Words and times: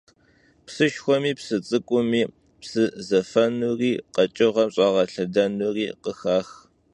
Psışşxuemi 0.65 1.31
psı 1.39 1.57
ts'ık'umi 1.65 2.21
psı 2.61 2.83
zefenuri 3.07 3.91
kheç'ığem 4.15 4.69
ş'ağelhedenuri 4.75 5.85
khıxax. 6.03 6.47